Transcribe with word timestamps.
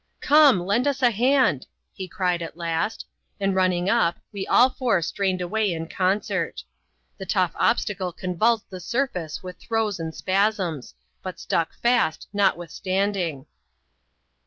''Come! 0.19 0.65
lend 0.65 0.87
us 0.87 1.03
a 1.03 1.11
hand!" 1.11 1.67
he 1.93 2.07
cried, 2.07 2.41
at 2.41 2.57
last; 2.57 3.05
and, 3.39 3.53
rmraing 3.53 3.87
up, 3.87 4.17
we 4.33 4.47
all 4.47 4.71
four 4.71 4.99
strained 5.03 5.41
away 5.41 5.71
in 5.71 5.87
concert. 5.87 6.63
The 7.19 7.27
tough 7.27 7.51
obstacle 7.55 8.11
convulsed 8.11 8.71
the 8.71 8.79
surface 8.79 9.43
with 9.43 9.59
throes 9.59 9.99
and 9.99 10.15
spasms; 10.15 10.95
but 11.21 11.39
stuck 11.39 11.69
fast^ 11.85 12.25
notwithstanding. 12.33 13.45